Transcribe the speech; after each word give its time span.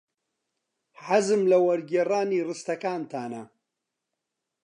حەزم 1.05 1.41
لە 1.51 1.57
وەرگێڕانی 1.65 2.45
ڕستەکانتانە. 2.47 3.43